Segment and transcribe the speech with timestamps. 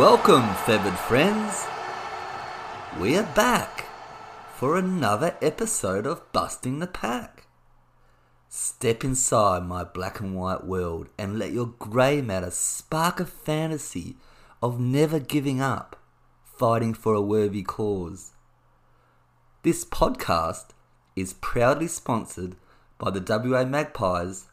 [0.00, 1.66] Welcome, feathered friends.
[2.98, 3.84] We are back
[4.54, 7.46] for another episode of Busting the Pack.
[8.48, 14.16] Step inside my black and white world and let your grey matter spark a fantasy
[14.62, 15.96] of never giving up,
[16.46, 18.32] fighting for a worthy cause.
[19.64, 20.68] This podcast
[21.14, 22.56] is proudly sponsored
[22.96, 24.46] by the WA Magpies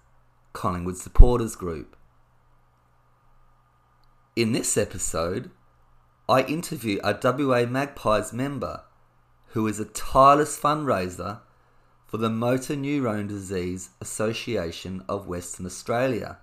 [0.52, 1.97] Collingwood Supporters Group.
[4.38, 5.50] In this episode,
[6.30, 8.84] I interview a WA Magpies member
[9.48, 11.40] who is a tireless fundraiser
[12.06, 16.38] for the Motor Neurone Disease Association of Western Australia.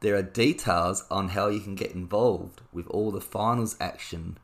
[0.00, 4.38] There are details on how you can get involved with all the finals action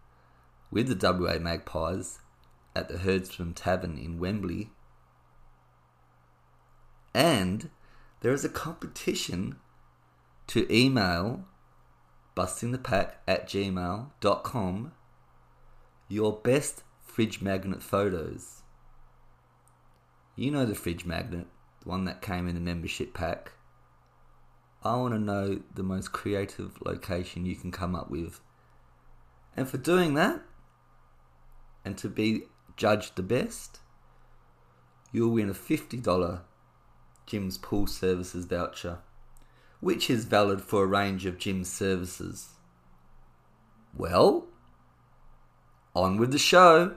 [0.70, 2.20] with the WA Magpies
[2.76, 4.70] at the Herdsman Tavern in Wembley.
[7.12, 7.70] And
[8.20, 9.56] there is a competition
[10.50, 11.44] to email
[12.36, 14.92] bustingthepack at gmail.com
[16.08, 18.62] your best fridge magnet photos.
[20.34, 21.46] You know the fridge magnet,
[21.84, 23.52] the one that came in the membership pack.
[24.82, 28.40] I want to know the most creative location you can come up with.
[29.56, 30.42] And for doing that,
[31.84, 33.78] and to be judged the best,
[35.12, 36.40] you'll win a $50
[37.26, 38.98] Jim's Pool Services voucher
[39.80, 42.50] which is valid for a range of gym services.
[43.96, 44.46] Well,
[45.94, 46.96] on with the show.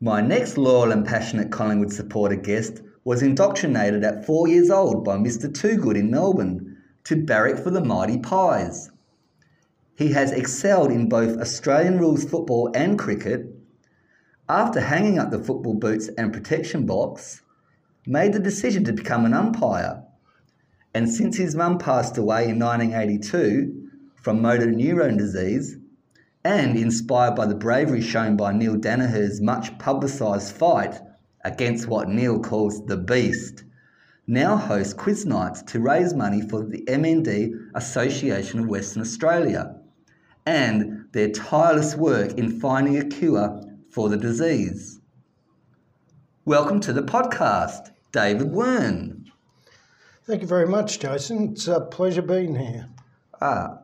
[0.00, 5.16] My next loyal and passionate Collingwood supporter guest was indoctrinated at four years old by
[5.16, 5.48] Mr.
[5.48, 8.90] Toogood in Melbourne to barrack for the Mighty Pies.
[9.96, 13.46] He has excelled in both Australian rules football and cricket.
[14.48, 17.42] After hanging up the football boots and protection box,
[18.06, 20.02] made the decision to become an umpire.
[20.94, 25.76] And since his mum passed away in 1982 from motor neurone disease,
[26.44, 31.00] and inspired by the bravery shown by Neale Daniher's much publicised fight
[31.44, 33.64] against what Neale calls the Beast,
[34.26, 39.76] now hosts quiz nights to raise money for the MND Association of Western Australia
[40.46, 45.00] and their tireless work in finding a cure for the disease.
[46.44, 47.92] Welcome to the podcast.
[48.10, 49.26] David Wern.
[50.24, 51.52] Thank you very much, Jason.
[51.52, 52.88] It's a pleasure being here.
[53.40, 53.78] Ah,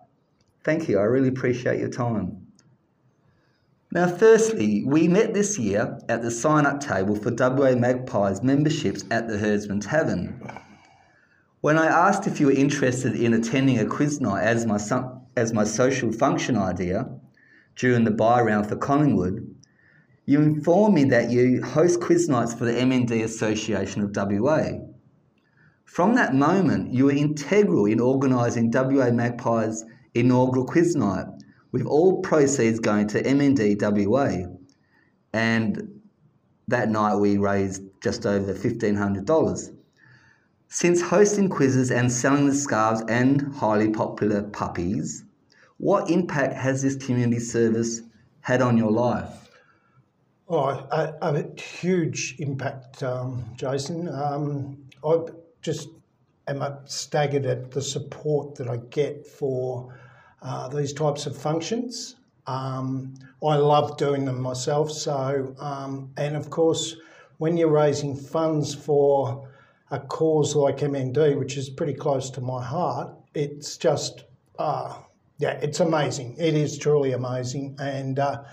[0.64, 0.98] thank you.
[0.98, 2.48] I really appreciate your time.
[3.92, 9.04] Now, firstly, we met this year at the sign up table for WA Magpies memberships
[9.08, 10.42] at the Herdsman Tavern.
[11.60, 14.80] When I asked if you were interested in attending a quiz night as my,
[15.36, 17.08] as my social function idea
[17.76, 19.54] during the buy round for Collingwood,
[20.28, 24.72] you informed me that you host quiz nights for the MND Association of WA.
[25.86, 31.24] From that moment, you were integral in organising WA Magpies' inaugural quiz night,
[31.72, 34.50] with all proceeds going to MND WA.
[35.32, 35.98] And
[36.66, 39.74] that night we raised just over $1,500.
[40.68, 45.24] Since hosting quizzes and selling the scarves and highly popular puppies,
[45.78, 48.02] what impact has this community service
[48.42, 49.47] had on your life?
[50.50, 54.08] Oh, a, a huge impact, um, Jason.
[54.08, 55.18] Um, I
[55.60, 55.90] just
[56.46, 59.94] am staggered at the support that I get for
[60.40, 62.16] uh, these types of functions.
[62.46, 63.12] Um,
[63.44, 64.90] I love doing them myself.
[64.90, 66.96] So, um, and of course,
[67.36, 69.46] when you're raising funds for
[69.90, 74.24] a cause like MND, which is pretty close to my heart, it's just,
[74.58, 74.98] uh,
[75.36, 76.36] yeah, it's amazing.
[76.38, 78.18] It is truly amazing, and.
[78.18, 78.44] Uh,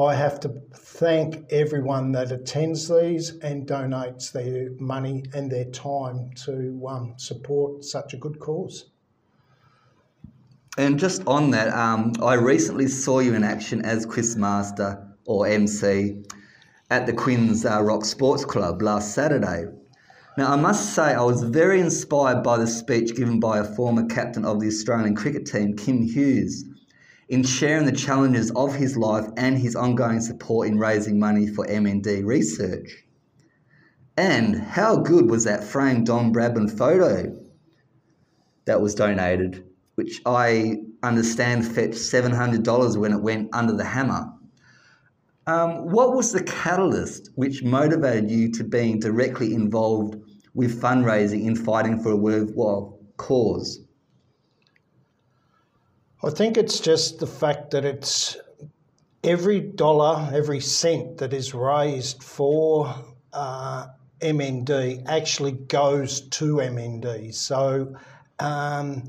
[0.00, 6.30] I have to thank everyone that attends these and donates their money and their time
[6.46, 8.86] to um, support such a good cause.
[10.78, 16.22] And just on that, um, I recently saw you in action as quizmaster or MC
[16.88, 19.66] at the Quinns uh, Rock Sports Club last Saturday.
[20.38, 24.06] Now, I must say, I was very inspired by the speech given by a former
[24.06, 26.64] captain of the Australian cricket team, Kim Hughes,
[27.30, 31.64] in sharing the challenges of his life and his ongoing support in raising money for
[31.64, 33.04] MND research.
[34.16, 37.40] And how good was that framed Don Bradman photo
[38.64, 44.32] that was donated, which I understand fetched $700 when it went under the hammer?
[45.46, 50.16] Um, what was the catalyst which motivated you to being directly involved
[50.52, 53.80] with fundraising in fighting for a worthwhile cause?
[56.22, 58.36] I think it's just the fact that it's
[59.24, 62.94] every dollar, every cent that is raised for
[63.32, 63.86] uh,
[64.20, 67.32] MND actually goes to MND.
[67.34, 67.94] So
[68.38, 69.04] um,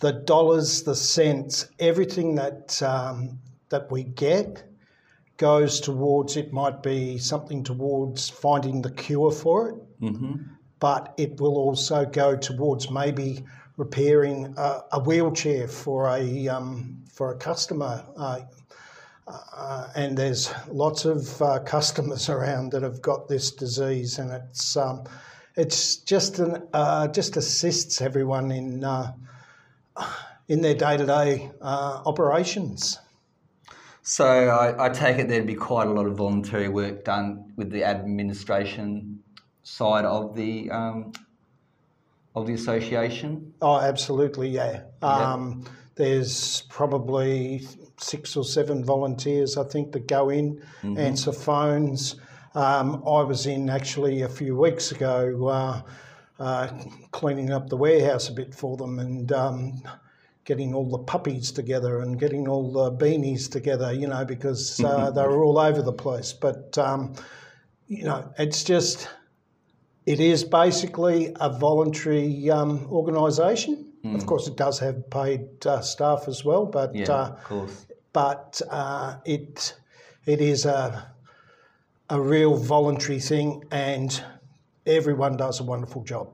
[0.00, 3.38] the dollars, the cents, everything that um,
[3.70, 4.64] that we get
[5.38, 6.36] goes towards.
[6.36, 10.34] It might be something towards finding the cure for it, Mm-hmm.
[10.80, 13.44] but it will also go towards maybe
[13.76, 18.04] repairing a, a wheelchair for a um, for a customer.
[18.16, 18.40] Uh,
[19.28, 24.76] uh, and there's lots of uh, customers around that have got this disease, and it's
[24.76, 25.04] um,
[25.56, 29.12] it's just an uh, just assists everyone in uh,
[30.48, 32.98] in their day to day operations.
[34.04, 37.70] So I, I take it there'd be quite a lot of voluntary work done with
[37.70, 39.22] the administration
[39.62, 41.12] side of the um,
[42.34, 43.52] of the association.
[43.60, 44.82] Oh, absolutely, yeah.
[45.02, 45.64] Um,
[45.94, 47.66] There's probably
[47.98, 50.62] six or seven volunteers, I think, that go in,
[50.96, 52.16] answer phones.
[52.54, 55.82] Um, I was in actually a few weeks ago uh,
[56.38, 56.68] uh,
[57.10, 59.82] cleaning up the warehouse a bit for them and um,
[60.44, 65.10] getting all the puppies together and getting all the beanies together, you know, because uh,
[65.10, 66.32] they were all over the place.
[66.32, 67.14] But, um,
[67.86, 69.08] you know, it's just,
[70.06, 73.88] it is basically a voluntary um, organisation.
[74.04, 77.86] Of course, it does have paid uh, staff as well, but Yeah, uh, of course.
[78.12, 79.74] but uh, it
[80.26, 81.14] it is a
[82.10, 84.20] a real voluntary thing, and
[84.86, 86.28] everyone does a wonderful job.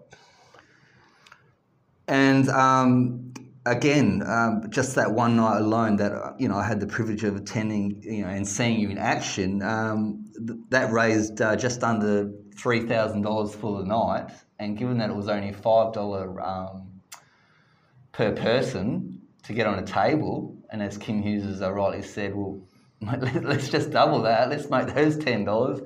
[2.07, 3.35] And um,
[3.67, 7.37] again, um, just that one night alone, that you know, I had the privilege of
[7.37, 9.63] attending, you know, and seeing you in action.
[9.63, 14.99] Um, th- that raised uh, just under three thousand dollars for the night, and given
[14.99, 17.01] that it was only five dollar um,
[18.13, 22.61] per person to get on a table, and as Kim Hughes has rightly said, well,
[23.01, 24.51] let- let's just double that.
[24.51, 25.81] Let's make those ten dollars,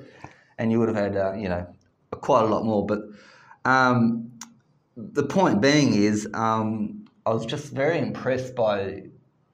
[0.58, 1.66] and you would have had, uh, you know,
[2.10, 2.86] quite a lot more.
[2.86, 3.00] But
[3.64, 4.32] um,
[4.96, 9.04] the point being is, um, I was just very impressed by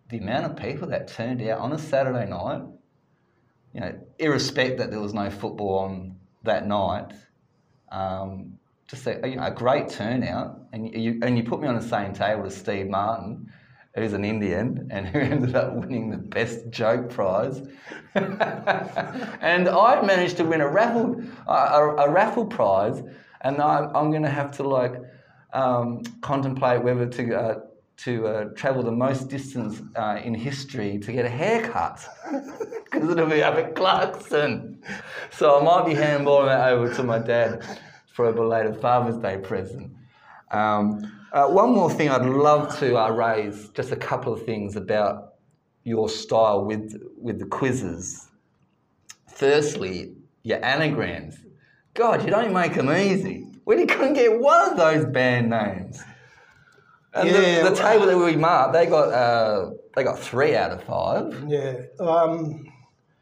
[0.09, 2.63] the amount of people that turned out on a Saturday night.
[3.75, 7.13] You know, irrespective that there was no football on that night,
[7.91, 8.59] um,
[8.89, 10.61] just a, you know, a great turnout.
[10.73, 13.51] And you and you put me on the same table as Steve Martin,
[13.95, 17.63] who's an Indian and who ended up winning the best joke prize.
[18.15, 23.03] and I managed to win a raffle a, a, raffle prize,
[23.43, 24.95] and I, I'm going to have to like
[25.53, 27.61] um, contemplate whether to uh,
[27.99, 32.01] to uh, travel the most distance uh, in history to get a haircut
[32.85, 34.81] because it'll be up at Clarkson.
[35.33, 37.67] So I might be handballing that over to my dad
[38.13, 39.93] for a belated Father's Day present.
[40.53, 44.77] Um, uh, one more thing I'd love to uh, raise, just a couple of things
[44.77, 45.35] about
[45.85, 48.29] your style with with the quizzes.
[49.35, 51.37] Firstly, your anagrams.
[51.95, 53.47] God, you don't make them easy.
[53.65, 56.03] We couldn't get one of those band names.
[57.15, 60.71] And Yeah, the, the table that we marked, they got uh, they got three out
[60.71, 61.45] of five.
[61.49, 62.67] Yeah, um,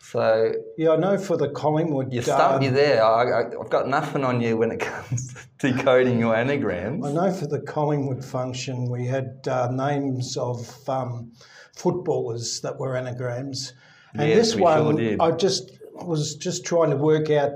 [0.01, 0.91] So yeah.
[0.91, 2.13] I know for the Collingwood.
[2.13, 3.03] you stumped me there.
[3.05, 7.07] I, I, I've got nothing on you when it comes to decoding your anagrams.
[7.07, 11.33] I know for the Collingwood function, we had uh, names of um,
[11.75, 13.73] footballers that were anagrams,
[14.15, 15.17] and Yes, this one sure.
[15.21, 17.53] I just was just trying to work out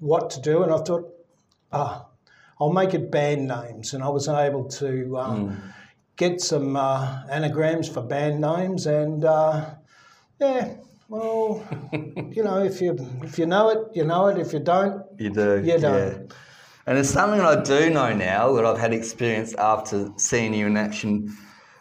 [0.00, 1.08] what to do, and I thought,
[1.72, 2.06] ah,
[2.60, 5.54] I'll make it band names, and I was able to uh, Hmm.
[6.16, 9.74] get some uh, anagrams for band names, and uh,
[10.40, 10.74] yeah.
[11.08, 14.38] Well, you know, if you if you know it, you know it.
[14.38, 15.62] If you don't, You do.
[15.64, 16.32] You don't.
[16.86, 20.76] And it's something I do know now that I've had experience after seeing you in
[20.76, 21.34] action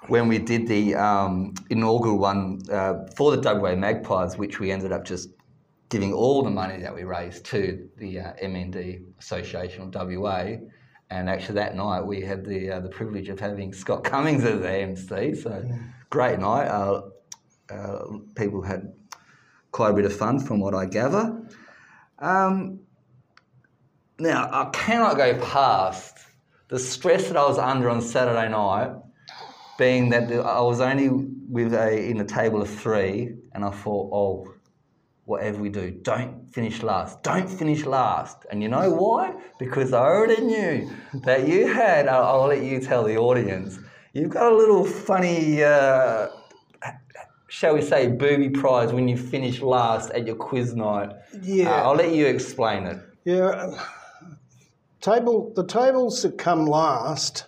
[0.08, 4.92] when we did the um, inaugural one uh, for the WA Magpies, which we ended
[4.92, 5.30] up just
[5.94, 10.56] giving all the money that we raised to the uh, MND Association of WA.
[11.12, 14.60] And actually, that night we had the uh, the privilege of having Scott Cummings as
[14.62, 15.36] the MC.
[15.36, 15.64] So
[16.10, 16.66] great night.
[16.66, 17.02] Uh,
[17.70, 18.92] uh, people had
[19.72, 21.48] quite a bit of fun, from what I gather.
[22.18, 22.80] Um,
[24.18, 26.18] now, I cannot go past
[26.70, 28.96] the stress that I was under on Saturday night,
[29.78, 34.10] being that I was only with a in a table of three, and I thought,
[34.12, 34.54] oh,
[35.26, 37.24] whatever we do, don't finish last.
[37.24, 38.46] Don't finish last.
[38.52, 39.34] And you know why?
[39.60, 40.92] Because I already knew
[41.24, 42.08] that you had.
[42.08, 43.80] I'll, I'll let you tell the audience.
[44.14, 45.64] You've got a little funny.
[45.64, 46.28] Uh,
[47.54, 51.12] Shall we say booby prize when you finish last at your quiz night?
[51.40, 51.70] Yeah.
[51.70, 52.98] Uh, I'll let you explain it.
[53.26, 53.78] Yeah,
[55.02, 57.46] table the tables that come last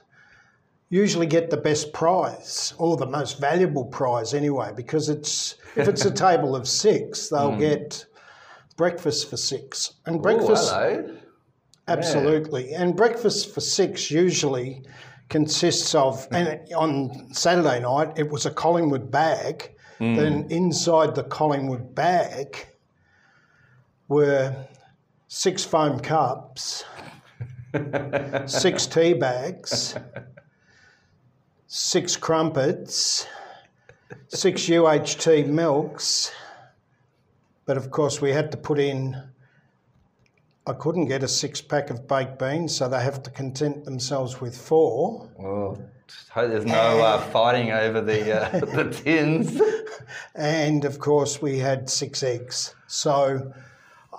[0.90, 6.06] usually get the best prize or the most valuable prize anyway, because it's if it's
[6.06, 7.60] a table of six, they'll hmm.
[7.60, 8.06] get
[8.78, 11.18] breakfast for six, and breakfast Ooh,
[11.88, 14.84] absolutely, and breakfast for six usually
[15.30, 19.72] consists of, and on Saturday night it was a Collingwood bag.
[19.98, 20.16] Hmm.
[20.16, 22.68] Then inside the Collingwood bag
[24.08, 24.56] were
[25.30, 26.84] six foam cups,
[28.46, 29.96] six tea bags,
[31.76, 33.28] six crumpets,
[34.30, 36.32] six UHT milks.
[37.66, 39.22] But of course, we had to put in.
[40.66, 44.40] I couldn't get a six pack of baked beans, so they have to content themselves
[44.40, 45.30] with four.
[45.38, 45.78] Well,
[46.30, 49.62] hope there's no uh, fighting over the uh, the tins.
[50.34, 52.74] And of course, we had six eggs.
[52.88, 53.52] So,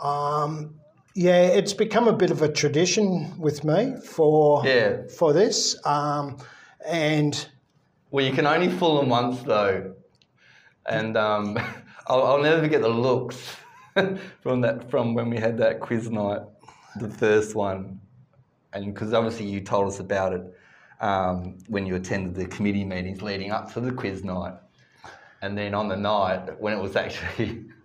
[0.00, 0.74] um,
[1.14, 5.06] yeah, it's become a bit of a tradition with me for Yeah.
[5.08, 5.74] for this.
[5.86, 6.36] Um,
[6.84, 7.48] and
[8.10, 9.94] Well, you can only fool them once though,
[10.86, 11.58] and um,
[12.06, 13.56] I'll, I'll never forget the looks
[14.40, 16.42] from that from when we had that quiz night,
[17.00, 18.00] the first one,
[18.72, 20.54] and because obviously you told us about it
[21.00, 24.54] um, when you attended the committee meetings leading up to the quiz night,
[25.42, 27.64] and then on the night when it was actually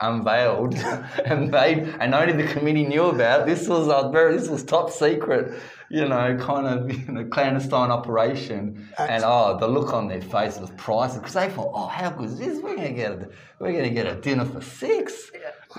[0.00, 0.74] unveiled
[1.24, 3.46] and made, and only the committee knew about.
[3.46, 7.90] This was uh, very, this was top secret, you know, kind of you know clandestine
[7.90, 8.88] operation.
[8.98, 12.26] And oh, the look on their faces was priceless because they thought, oh, how good
[12.26, 12.62] is this?
[12.62, 13.28] We're gonna get a,
[13.58, 15.30] we're gonna get a dinner for six,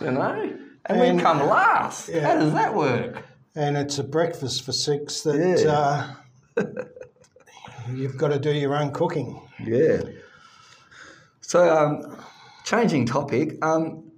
[0.01, 0.21] you know,
[0.85, 2.09] and, And- we come last.
[2.09, 2.21] Yeah.
[2.27, 3.23] How does that work?
[3.55, 5.35] and it's a breakfast for six that
[5.65, 6.13] Yeah.
[6.57, 6.63] uh,
[7.93, 9.41] you've got to do your own cooking.
[9.63, 10.01] Yeah.
[11.41, 12.23] So, um,
[12.63, 13.57] changing topic.
[13.63, 14.08] Um,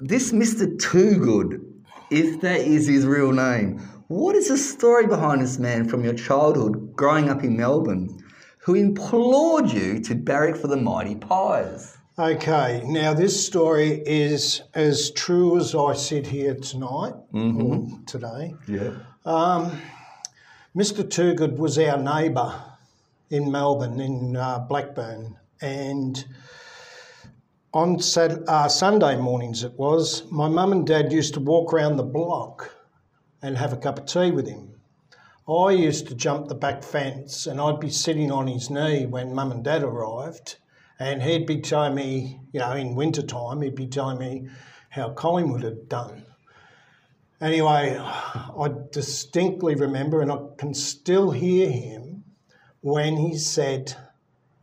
[0.00, 0.78] this Mr.
[0.78, 5.88] Too Good, if that is his real name, what is the story behind this man
[5.88, 8.22] from your childhood growing up in Melbourne
[8.58, 11.96] who implored you to barrack for the mighty Pies?
[12.18, 18.54] Okay, now this story is as true as I sit here tonight or today.
[18.68, 18.92] Yeah.
[19.24, 19.80] Um,
[20.76, 21.02] Mr.
[21.02, 22.62] Toogood was our neighbour
[23.30, 26.24] in Melbourne, in uh, Blackburn, and
[27.74, 31.96] on Sat- uh, Sunday mornings it was, my mum and dad used to walk around
[31.96, 32.72] the block
[33.42, 34.76] and have a cup of tea with him.
[35.48, 39.34] I used to jump the back fence and I'd be sitting on his knee when
[39.34, 40.56] mum and dad arrived,
[41.00, 44.48] and he'd be telling me, you know, in winter time, he'd be telling me
[44.90, 46.24] how Collingwood had done.
[47.40, 52.22] Anyway, I distinctly remember, and I can still hear him
[52.80, 53.96] when he said,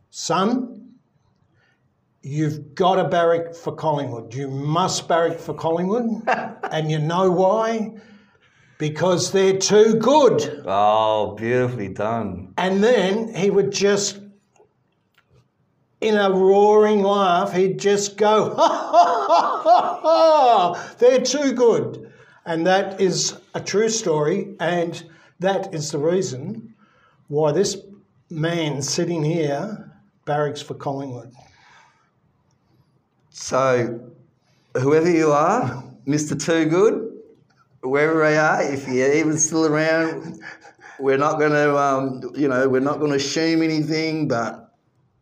[0.08, 0.71] Son,
[2.22, 4.34] you've got to barrack for Collingwood.
[4.34, 6.22] You must barrack for Collingwood.
[6.70, 7.92] and you know why?
[8.78, 10.62] Because they're too good.
[10.66, 12.54] Oh, beautifully done.
[12.56, 14.20] And then he would just,
[16.00, 22.12] in a roaring laugh, he'd just go, ha ha ha ha ha, they're too good.
[22.44, 25.00] And that is a true story, and
[25.38, 26.74] that is the reason
[27.28, 27.76] why this
[28.30, 29.92] man sitting here
[30.24, 31.32] barracks for Collingwood.
[33.34, 33.98] So,
[34.76, 36.38] whoever you are, Mr.
[36.38, 37.18] Too Good,
[37.80, 40.38] wherever you are, if you're even still around,
[40.98, 44.74] we're not going to, um, you know, we're not going to assume anything, but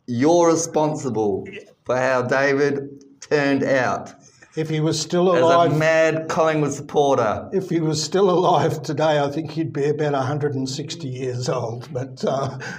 [0.06, 1.46] you're responsible
[1.84, 4.12] for how David turned out
[4.60, 7.48] If he was still as a alive, mad Collingwood supporter.
[7.50, 11.88] if he was still alive today, I think he'd be about 160 years old.
[11.90, 12.58] But uh,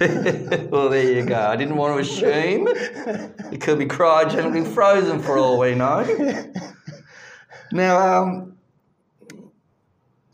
[0.70, 1.40] well, there you go.
[1.40, 2.68] I didn't want to assume.
[3.52, 6.04] It could be cryogenically frozen for all we know.
[7.72, 8.56] Now, um,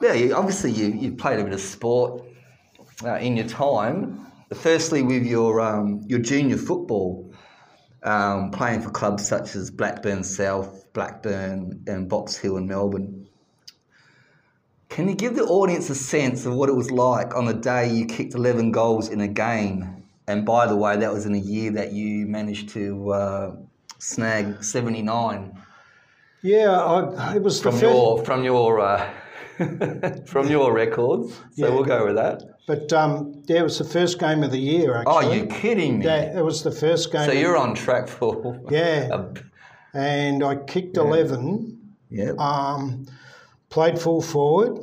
[0.03, 2.25] yeah, you, obviously you, you played a bit of sport
[3.05, 4.27] uh, in your time.
[4.53, 7.28] Firstly, with your um, your junior football,
[8.03, 13.29] um, playing for clubs such as Blackburn South, Blackburn, and Box Hill in Melbourne.
[14.89, 17.91] Can you give the audience a sense of what it was like on the day
[17.91, 20.05] you kicked 11 goals in a game?
[20.27, 23.57] And by the way, that was in a year that you managed to uh,
[23.99, 25.59] snag 79
[26.43, 29.11] yeah, I, it was from first, your from your uh,
[30.27, 31.35] from your records.
[31.35, 31.71] So Yeah.
[31.71, 32.43] we'll go with that.
[32.69, 34.99] But um, yeah, it was the first game of the year.
[34.99, 35.15] Actually.
[35.27, 36.05] Oh, you're kidding me!
[36.05, 37.25] Yeah, it was the first game.
[37.25, 39.25] So of- you're on track for Yeah.
[39.95, 41.95] and I kicked eleven.
[42.11, 43.07] yeah, Um,
[43.71, 44.79] played full forward.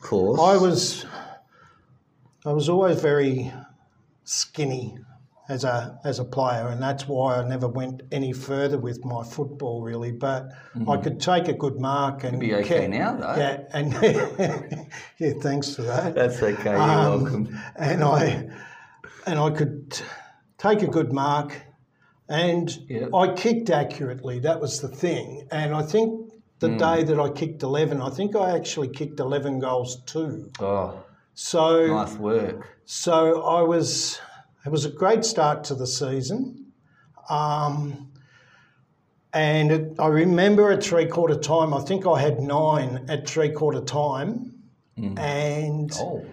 [0.00, 0.40] course.
[0.40, 1.04] I was,
[2.46, 3.52] I was always very
[4.24, 4.96] skinny
[5.48, 9.22] as a as a player, and that's why I never went any further with my
[9.24, 10.12] football really.
[10.12, 10.48] But
[10.88, 12.40] I could take a good mark and Mm-hmm.
[12.40, 13.34] be okay kept- now, though.
[13.36, 13.92] Yeah, and
[15.18, 16.14] yeah, thanks for that.
[16.14, 16.72] That's okay.
[16.72, 17.58] You're Um, welcome.
[17.76, 18.48] and I
[19.26, 20.00] and I could
[20.58, 21.56] take a good mark,
[22.28, 23.10] and Yep.
[23.14, 24.40] I kicked accurately.
[24.40, 26.76] That was the thing, and I think the Hmm.
[26.78, 30.50] day that I kicked eleven, I think I actually kicked eleven goals too.
[30.60, 30.94] Oh,
[31.34, 32.66] So Nice work.
[32.86, 34.18] So I was.
[34.66, 36.72] It was a great start to the season,
[37.30, 38.10] um,
[39.32, 41.72] and it, I remember at three quarter time.
[41.72, 44.54] I think I had nine at three quarter time,
[45.16, 46.24] and Oh.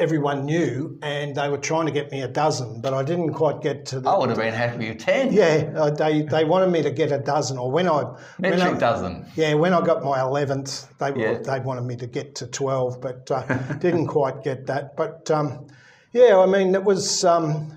[0.00, 3.60] everyone knew, and they were trying to get me a dozen, but I didn't quite
[3.62, 4.10] get to the.
[4.10, 5.32] I would have been happy with 10.
[5.32, 8.02] Yeah, uh, they they wanted me to get a dozen, or when I
[8.38, 9.26] when I, dozen.
[9.36, 11.38] Yeah, when I got my eleventh, they Yeah.
[11.38, 13.42] they wanted me to get to twelve, but uh,
[13.78, 14.96] didn't quite get that.
[14.96, 15.66] But um,
[16.16, 17.76] yeah, I mean, it was um,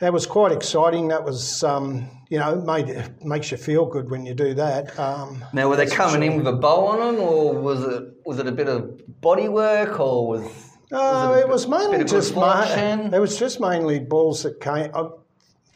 [0.00, 1.08] that was quite exciting.
[1.08, 2.88] That was um, you know made
[3.24, 4.98] makes you feel good when you do that.
[4.98, 6.30] Um, Now, were they coming sure.
[6.30, 9.48] in with a bow on them, or was it was it a bit of body
[9.48, 10.42] work, or was?
[10.90, 14.90] No, a it was mainly just ma- it was just mainly balls that came.
[14.94, 15.08] Uh,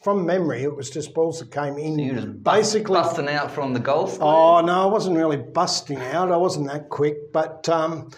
[0.03, 1.97] from memory, it was just balls that came in.
[1.97, 5.37] You just bust, basically, busting out from the goal square, Oh no, I wasn't really
[5.37, 6.33] busting out.
[6.33, 8.11] I wasn't that quick, but um,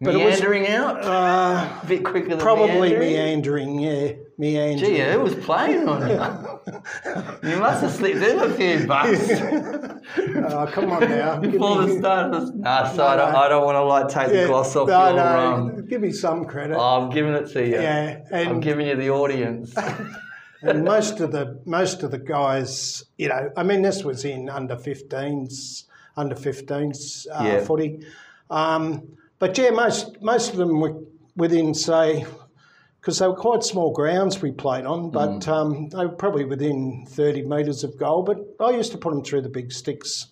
[0.00, 3.76] but it was- meandering out uh, a bit quicker than probably meandering.
[3.76, 3.80] meandering.
[3.80, 4.94] Yeah, meandering.
[4.94, 7.50] Gee, who was playing on you?
[7.50, 9.28] you must have slipped in a few bucks
[10.50, 11.40] Oh, come on now.
[11.40, 12.54] Before me- the start of this.
[12.54, 15.06] Nah, so I, don't, I don't want to like take yeah, the gloss off no,
[15.08, 15.16] your.
[15.16, 16.76] no, Um, give me some credit.
[16.76, 17.74] oh, I'm giving it to you.
[17.80, 19.74] yeah, I'm giving you the audience.
[20.62, 24.48] and most of the most of the guys, you know, I mean, this was in
[24.48, 25.84] under 15s,
[26.16, 27.60] under 15s uh, Yeah.
[27.60, 28.00] footy.
[28.50, 29.02] Um,
[29.38, 30.96] but yeah, most most of them were
[31.36, 32.24] within say.
[33.00, 35.48] Because they were quite small grounds we played on, but Mm.
[35.48, 38.22] um, they were probably within 30 metres of goal.
[38.24, 40.26] But I used to put them through the big sticks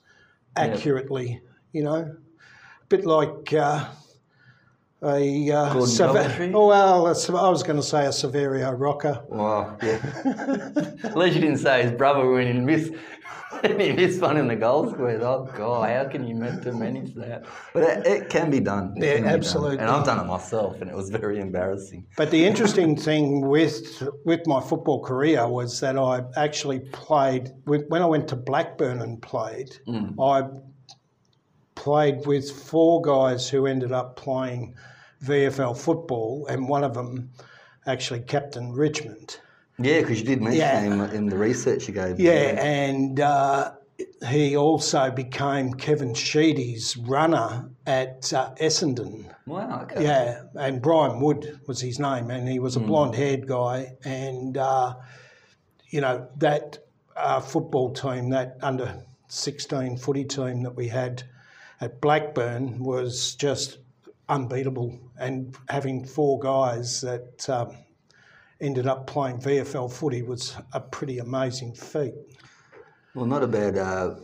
[0.57, 1.41] accurately,
[1.73, 1.95] you know.
[1.97, 3.87] A bit like uh,
[5.01, 5.51] a.
[5.51, 9.25] Uh, oh, well, I was going to say a Saverio Rocca.
[9.29, 10.01] Wow, yeah.
[11.05, 12.93] At least you didn't say his brother went in missed,
[13.61, 15.23] when he missed one in the goal square.
[15.23, 17.45] Oh, God, how can you to manage that?
[17.73, 18.95] But it, it can be done.
[18.97, 19.31] It Yeah, be done.
[19.31, 19.79] absolutely.
[19.79, 22.07] And I've done it myself, and it was very embarrassing.
[22.17, 28.03] But the interesting thing with with my football career was that I actually played when
[28.03, 29.77] I went to Blackburn and played.
[29.87, 30.15] Mm.
[30.21, 30.49] I
[31.75, 34.75] played with four guys who ended up playing
[35.25, 37.31] VFL football, and one of them
[37.87, 39.39] actually captained Richmond.
[39.79, 40.81] Yeah, because you did mention Yeah.
[40.81, 42.19] him in the research you gave.
[42.19, 43.73] Yeah, and uh,
[44.29, 49.33] he also became Kevin Sheedy's runner at uh, Essendon.
[49.47, 50.03] Wow, okay.
[50.03, 54.95] Yeah, and Bryan Wood was his name, and he was a blonde-haired guy, and uh,
[55.91, 56.79] you know that
[57.17, 61.23] uh, football team, that under sixteen footy team that we had
[61.81, 63.79] at Blackburn was just
[64.29, 67.77] unbeatable, and having four guys that um,
[68.61, 72.15] ended up playing VFL footy was a pretty amazing feat.
[73.15, 74.17] Well, not a bad uh,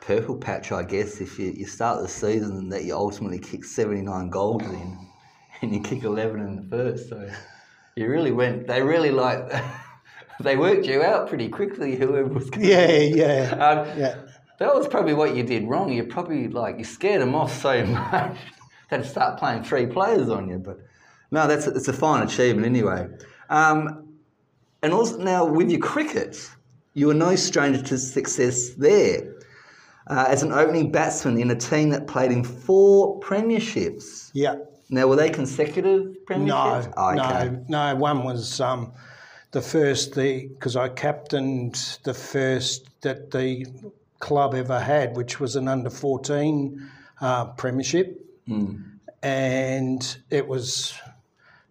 [0.00, 3.64] purple patch, I guess, if you, you start the season and that you ultimately kick
[3.64, 4.98] 79 goals in
[5.62, 7.08] and you kick 11 in the first.
[7.08, 7.28] So
[7.96, 9.50] you really went, they really like,
[10.40, 14.16] they worked you out pretty quickly, whoever was going Yeah, yeah, Um, yeah.
[14.58, 15.92] That was probably what you did wrong.
[15.92, 18.38] You probably like you scared them off so much
[18.90, 20.58] that to start playing three players on you.
[20.58, 20.78] But
[21.30, 23.08] no, that's it's a fine achievement anyway.
[23.48, 24.08] Um,
[24.82, 26.48] and also now with your cricket,
[26.94, 29.34] you were no stranger to success there.
[30.08, 34.30] Uh, as an opening batsman in a team that played in four premierships.
[34.34, 34.54] Yeah.
[34.88, 36.92] Now, were they consecutive No, premierships?
[36.96, 37.50] Oh, okay.
[37.68, 37.96] no, no.
[37.96, 38.92] One was um,
[39.50, 43.66] the first, the because I captained the first that the
[44.20, 46.88] club ever had, which was an under fourteen
[47.20, 48.76] uh, premiership, Hmm.
[49.24, 50.94] and it was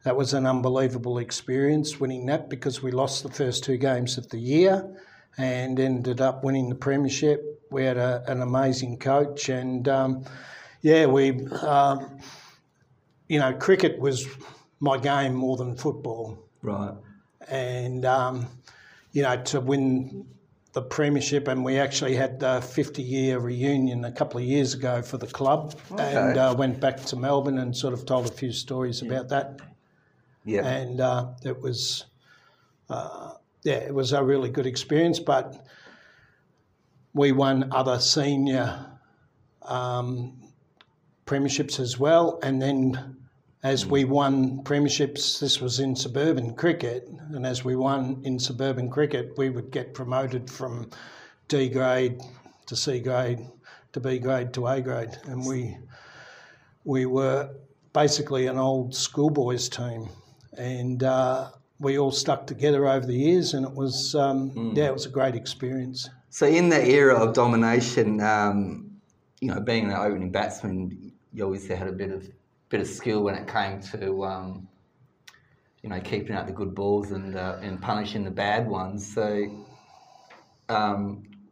[0.05, 4.29] that was an unbelievable experience winning that because we lost the first two games of
[4.29, 4.89] the year
[5.37, 7.61] and ended up winning the premiership.
[7.69, 10.23] We had a, an amazing coach, and um,
[10.81, 11.45] yeah, we.
[11.47, 12.19] Um,
[13.27, 14.27] you know, cricket was
[14.79, 16.37] my game more than football.
[16.61, 16.93] Right.
[17.47, 18.47] And, um,
[19.11, 20.27] you know, to win
[20.73, 25.01] the premiership, and we actually had the 50 year reunion a couple of years ago
[25.01, 28.51] for the club, and uh, went back to Melbourne and sort of told a few
[28.51, 29.59] stories about that.
[30.45, 30.65] Yeah.
[30.65, 32.05] And uh, it was,
[32.89, 35.65] uh, yeah, it was a really good experience, but
[37.13, 38.85] we won other senior
[39.63, 40.37] um,
[41.25, 42.39] premierships as well.
[42.43, 43.17] And then
[43.63, 48.91] as we won premierships, this was in suburban cricket, and as we won in suburban
[48.91, 50.91] cricket, we would get promoted from
[51.47, 52.21] D grade
[52.67, 53.39] to C grade
[53.93, 55.77] to B grade to A grade, and we
[56.83, 57.55] we were
[57.91, 60.09] basically an old schoolboys team,
[60.57, 64.93] and uh, we all stuck together over the years, and it was um, yeah, it
[64.93, 66.09] was a great experience.
[66.29, 68.91] So in that era of domination, um,
[69.39, 72.29] you know, being an opening batsman, you always had a bit of
[72.69, 74.67] bit of skill when it came to um,
[75.81, 79.13] you know keeping out the good balls and uh, and punishing the bad ones.
[79.13, 79.65] So.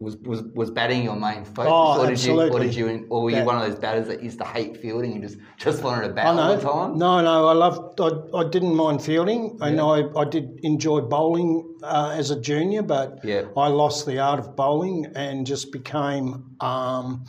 [0.03, 3.23] Was, was, was batting your main focus, Oh, or did you, or did you, or
[3.23, 5.81] were you Bat- one of those batters that used to hate fielding and just just
[5.83, 6.97] wanted to bat I all the time?
[6.97, 7.99] No, no, I loved.
[8.07, 8.09] I,
[8.41, 9.85] I didn't mind fielding, and Yeah.
[9.85, 11.51] I, I did enjoy bowling
[11.83, 13.43] uh, as a junior, but Yeah.
[13.55, 17.25] I lost the art of bowling and just became um,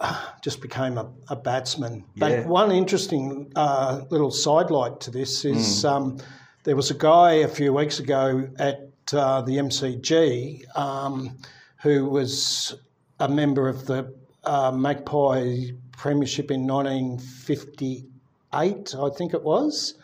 [0.42, 2.04] just became a, a batsman.
[2.16, 2.46] But Yeah.
[2.46, 5.90] one interesting uh, little sidelight to this is Mm.
[5.90, 6.16] um,
[6.64, 11.36] there was a guy a few weeks ago at uh, the MCG um,
[11.82, 12.74] who was
[13.20, 14.12] a member of the
[14.44, 19.94] uh, Magpie Premiership in 1958, I think it was,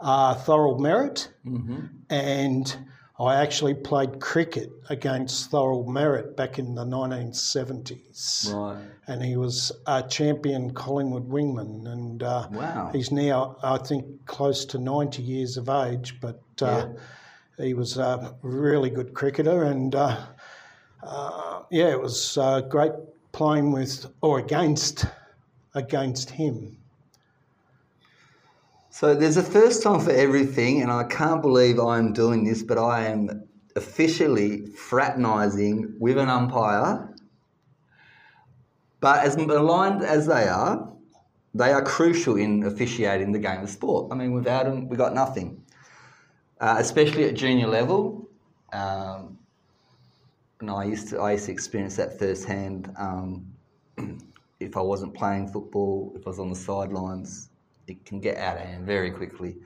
[0.00, 1.28] uh, Thorold Merritt.
[2.08, 2.76] And
[3.18, 8.52] I actually played cricket against Thorold Merritt back in the 1970s.
[8.52, 8.82] Right.
[9.06, 11.86] And he was a champion Collingwood wingman.
[11.90, 12.90] And uh, Wow.
[12.92, 16.88] he's now, I think, close to 90 years of age, but uh,
[17.58, 19.64] he was a really good cricketer.
[19.64, 20.16] And uh,
[21.02, 22.92] uh, yeah, it was uh, great
[23.32, 25.06] playing with or against
[25.74, 26.76] against him.
[28.90, 32.76] So there's a first time for everything, and I can't believe I'm doing this, but
[32.76, 33.44] I am
[33.76, 37.14] officially fraternising with an umpire.
[39.00, 40.92] But as aligned as they are,
[41.54, 44.12] they are crucial in officiating the game of sport.
[44.12, 45.62] I mean, without them, we got nothing.
[46.60, 48.28] Uh, especially at junior level.
[48.72, 49.38] Um,
[50.60, 52.92] and I used to I used to experience that firsthand.
[52.96, 53.46] Um,
[54.60, 57.48] if I wasn't playing football, if I was on the sidelines,
[57.86, 59.56] it can get out of hand very quickly.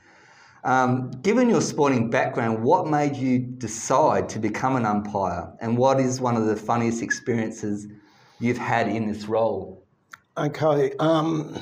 [0.62, 6.00] Um, given your sporting background, what made you decide to become an umpire, and what
[6.00, 7.86] is one of the funniest experiences
[8.40, 9.84] you've had in this role?
[10.38, 10.92] Okay.
[11.00, 11.60] Um,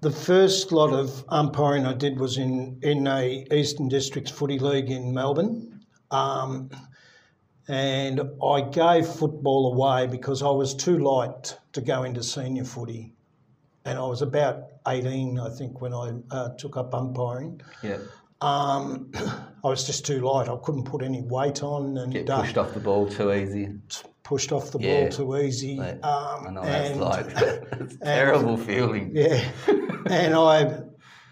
[0.00, 4.90] the first lot of umpiring I did was in in a Eastern Districts Footy League
[4.90, 6.70] in Melbourne, um,
[7.68, 13.12] and I gave football away because I was too light to go into senior footy,
[13.84, 17.60] and I was about eighteen, I think, when I uh, took up umpiring.
[17.82, 17.98] Yeah,
[18.40, 19.10] Um,
[19.64, 20.48] I was just too light.
[20.48, 23.68] I couldn't put any weight on, and get uh, pushed off the ball too easy.
[24.22, 25.00] pushed off the Yeah.
[25.02, 25.78] ball too easy.
[25.78, 27.26] Mate, um, I know what that's and- like.
[27.42, 29.10] a terrible feeling.
[29.14, 29.42] Yeah,
[30.06, 30.80] and I,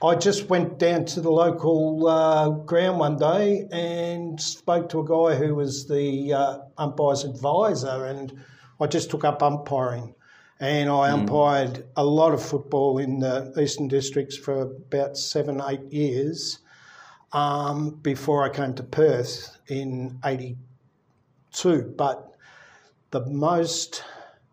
[0.03, 5.05] I just went down to the local uh, ground one day and spoke to a
[5.05, 8.39] guy who was the uh, umpire's advisor, and
[8.79, 10.15] I just took up umpiring,
[10.61, 15.91] and I umpired a lot of football in the Eastern Districts for about seven, eight
[15.91, 16.59] years,
[17.33, 21.95] um, before I came to Perth in '82.
[21.97, 22.37] But
[23.13, 24.05] the most,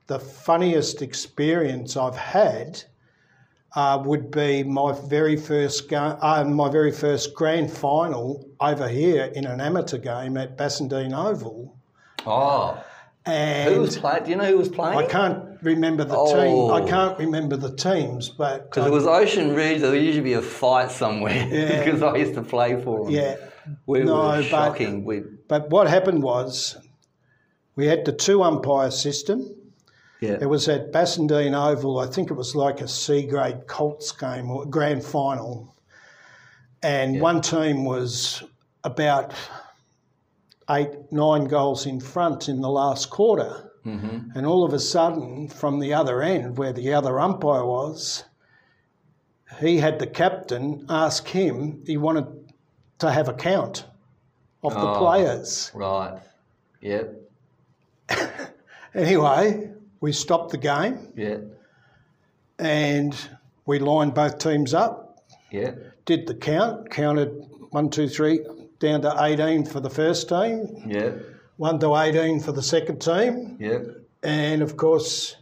[0.07, 2.85] the funniest experience I've had
[3.75, 9.25] uh, would be my very first ga- uh, my very first grand final over here
[9.35, 11.75] in an amateur game at Bassendean Oval,
[12.25, 12.81] Oh,
[13.25, 14.23] And who was playing?
[14.25, 14.97] Do you know who was playing?
[14.97, 16.33] I can't remember the Oh.
[16.35, 16.71] team.
[16.71, 20.33] I can't remember the teams, but Because it was Ocean Ridge, there would usually be
[20.33, 21.47] a fight somewhere.
[21.51, 21.83] Yeah.
[21.83, 23.13] because I used to play for them.
[23.13, 23.35] yeah.
[23.85, 25.03] we No, were but- shocking.
[25.05, 26.77] We, But what happened was
[27.75, 29.55] we had the two umpire system.
[30.23, 31.99] Yeah, It was at Bassendean Oval.
[31.99, 35.75] I think it was like a C grade Colts game or grand final.
[36.81, 38.43] And one team was
[38.83, 39.33] about
[40.69, 43.71] eight, nine goals in front in the last quarter.
[43.85, 44.37] Mm-hmm.
[44.37, 48.23] And all of a sudden, from the other end, where the other umpire was,
[49.59, 52.27] he had the captain ask him, he wanted
[52.99, 53.85] to have a count
[54.63, 54.97] of the Oh.
[54.99, 55.71] players.
[55.73, 56.19] right.
[56.81, 57.15] Yep,
[58.95, 59.71] Anyway,
[60.03, 60.95] we stopped the game.
[61.15, 61.37] yeah,
[62.59, 63.15] and
[63.65, 65.71] we lined both teams up, yeah,
[66.05, 67.29] did the count, counted
[67.71, 68.41] one, two, three,
[68.79, 71.11] down to 18 for the first team, yeah,
[71.57, 73.79] one to 18 for the second team, yeah,
[74.21, 75.37] and of course,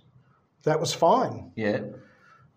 [0.64, 1.52] that was fine.
[1.56, 1.80] yeah.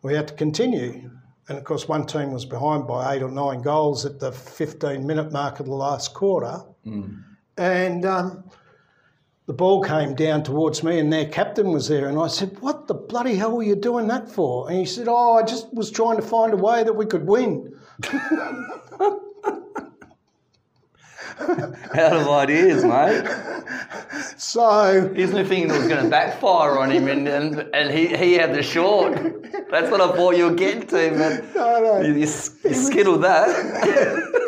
[0.03, 1.11] We had to continue.
[1.49, 5.07] And of course, one team was behind by eight or nine goals at the 15
[5.07, 6.61] minute mark of the last quarter.
[7.57, 8.45] And um,
[9.47, 12.09] the ball came down towards me, and their captain was there.
[12.09, 14.69] And I said, What the bloody hell were you doing that for?
[14.69, 17.27] And he said, Oh, I just was trying to find a way that we could
[17.27, 17.75] win.
[21.99, 23.27] Out of ideas, mate.
[24.37, 28.35] So, He's thinking it was going to backfire on him, and, and, and he, he
[28.35, 29.15] had the short.
[29.71, 32.01] That's what I thought you were getting to, but no, no.
[32.03, 32.27] you, you, you
[32.75, 33.49] skittled that.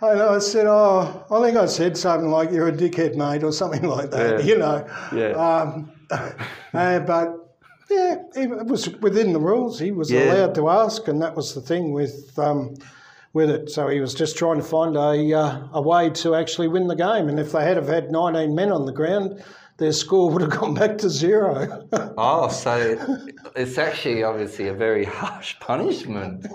[0.00, 3.52] And I said, Oh, I think I said something like, You're a dickhead, mate, or
[3.52, 4.44] something like that, Yeah.
[4.46, 4.86] you know.
[5.14, 5.32] Yeah.
[5.32, 7.36] Um, uh, but
[7.90, 9.78] Yeah, it was within the rules.
[9.78, 10.32] He was Yeah.
[10.32, 12.74] allowed to ask, and that was the thing with um,
[13.32, 13.70] with it.
[13.70, 16.96] So he was just trying to find a uh, a way to actually win the
[16.96, 17.28] game.
[17.28, 19.42] And if they had have had 19 men on the ground,
[19.78, 21.88] their score would have gone back to zero.
[22.18, 26.46] Oh, so it's actually obviously a very harsh punishment.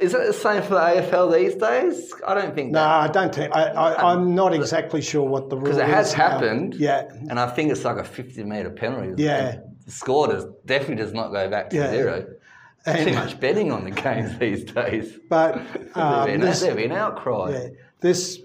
[0.00, 2.12] Is it the same for the AFL these days?
[2.26, 2.82] I don't think no.
[2.82, 3.54] I don't think.
[3.54, 5.76] I, I, I'm not exactly sure what the rule is.
[5.76, 6.28] Because it has now.
[6.30, 6.74] happened.
[6.74, 9.22] Yeah, And I think it's like a 50 metre penalty.
[9.22, 9.60] Yeah.
[9.84, 11.90] The score does, definitely does not go back to Yeah.
[11.92, 12.26] zero.
[12.86, 15.18] Too much betting on the games these days.
[15.28, 15.56] but
[15.94, 17.50] um, be this- there'd be an outcry.
[17.52, 17.68] Yeah,
[18.00, 18.40] this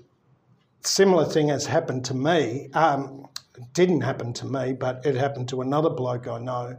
[0.81, 2.69] similar thing has happened to me.
[2.73, 6.77] Um, it didn't happen to me, but it happened to another bloke I know,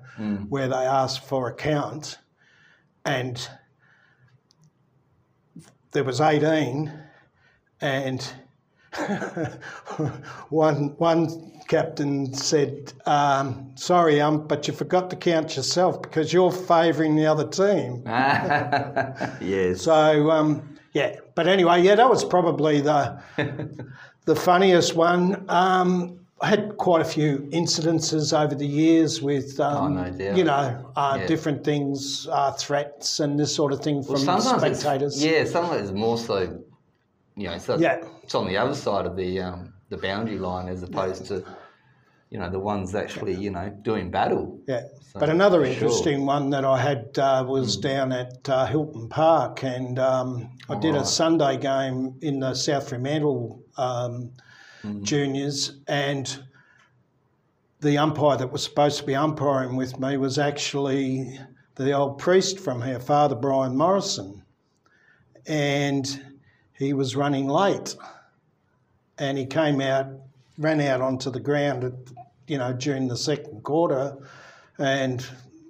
[0.49, 2.18] where they asked for account,
[3.05, 3.49] and
[5.90, 6.92] there was eighteen,
[7.81, 8.23] and
[10.49, 16.50] one one captain said, um, "Sorry, um, but you forgot to count yourself because you're
[16.50, 18.02] favouring the other team."
[19.40, 19.83] yes.
[19.83, 23.20] So um, yeah, but anyway, yeah, that was probably the
[24.24, 25.44] the funniest one.
[25.48, 30.44] Um, I had quite a few incidences over the years with, um, Oh, no you
[30.44, 31.26] know, uh, Yeah.
[31.26, 35.24] different things, uh, threats and this sort of thing from it's- spectators.
[35.24, 36.61] yeah, sometimes it's more so,
[37.35, 38.04] you know, Yeah.
[38.22, 41.42] it's on the other side of the um, the boundary line as opposed to,
[42.31, 44.61] you know, the ones actually, you know, doing battle.
[44.67, 44.83] Yeah.
[45.12, 45.75] So, But another for sure.
[45.75, 50.79] interesting one that I had uh, was down at uh, Hilton Park, and um, I
[50.79, 54.31] did a Sunday game in the South Fremantle um,
[55.03, 56.45] juniors, and
[57.81, 61.38] the umpire that was supposed to be umpiring with me was actually
[61.77, 64.43] the old priest from here, Father Brian Morrison,
[65.47, 66.37] and
[66.73, 67.97] he was running late,
[69.17, 70.07] and he came out,
[70.59, 71.92] ran out onto the ground, at,
[72.47, 74.16] you know, during the second quarter,
[74.79, 75.27] and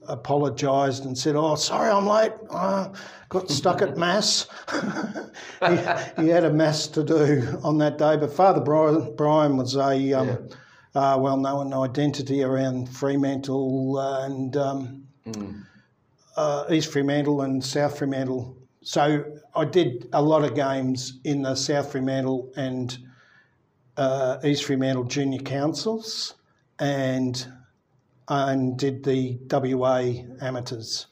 [0.09, 2.33] apologised and said, "Oh, sorry, I'm late.
[2.51, 2.89] Uh,
[3.29, 4.49] got stuck at mass.
[5.61, 9.77] he, he had a mass to do on that day." But Father Brian, Brian was
[9.77, 10.49] a um,
[10.95, 15.07] uh, well-known identity around Fremantle and um,
[16.37, 18.57] uh, East Fremantle and South Fremantle.
[18.83, 19.25] So
[19.55, 22.97] I did a lot of games in the South Fremantle and
[24.03, 26.35] uh, East Fremantle junior councils,
[26.79, 27.47] and
[28.29, 31.07] and did the WA amateurs.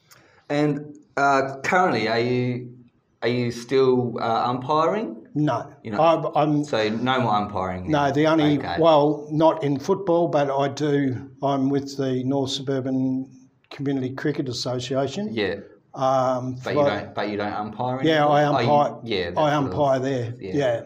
[0.49, 2.73] And uh, currently, are you
[3.21, 5.15] are you still uh, umpiring?
[5.35, 7.91] No, You know- I'm, I'm So no more umpiring.
[7.91, 8.77] no the only Okay.
[8.79, 11.29] well not in football, but I do.
[11.43, 13.29] I'm with the North Suburban
[13.69, 15.29] Community Cricket Association.
[15.33, 15.55] Yeah,
[15.93, 17.13] Um, but you don't.
[17.13, 18.01] But you don't umpire.
[18.03, 18.31] Yeah, anymore?
[18.37, 18.99] I Oh, you- umpire.
[19.03, 20.33] yeah, I umpire there.
[20.39, 20.55] Yeah.
[20.55, 20.81] Yeah,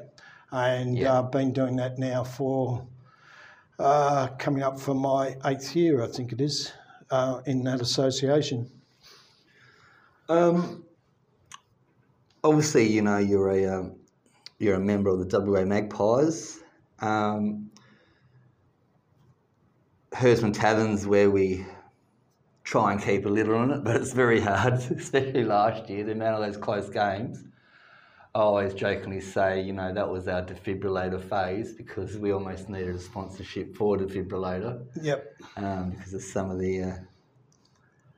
[0.52, 1.14] and Yeah.
[1.20, 2.86] uh, been doing that now for
[3.80, 6.72] uh, coming up for my eighth year, I think it is,
[7.10, 8.70] uh, in that association.
[10.30, 10.86] Um,
[12.44, 13.96] obviously, you know you're a um,
[14.60, 16.60] you're a member of the WA Magpies.
[17.00, 17.72] Um,
[20.14, 21.66] Herdsman Taverns, where we
[22.64, 26.04] try and keep a lid on it, but it's very hard, especially last year.
[26.04, 27.44] The amount of those close games.
[28.34, 32.96] I always jokingly say, you know, that was our defibrillator phase because we almost needed
[32.96, 35.36] a sponsorship for defibrillator Yep.
[35.58, 36.96] um, because of some of the uh,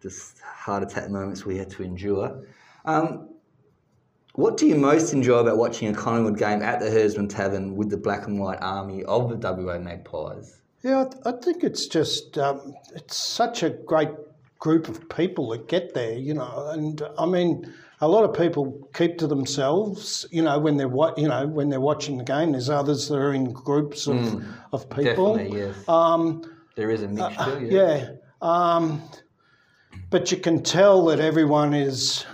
[0.04, 2.46] just heart attack moments we had to endure.
[2.86, 3.30] Um,
[4.36, 7.90] what do you most enjoy about watching a Collingwood game at the Herdsman Tavern with
[7.90, 10.62] the black and white army of the WA Magpies?
[10.84, 14.10] Yeah, I, th- I think it's just um, it's such a great
[14.64, 17.52] group of people that get there, you know, and I mean,
[18.00, 21.68] a lot of people keep to themselves, you know, when they're wa- you know when
[21.70, 22.54] they're watching the game.
[22.54, 25.36] There's others that are in groups of, of people.
[25.36, 25.76] Definitely, yes.
[25.90, 26.44] Um,
[26.76, 27.80] there is a mixture, yeah.
[27.80, 28.10] yeah,
[28.42, 29.02] um,
[30.10, 32.26] but you can tell that everyone is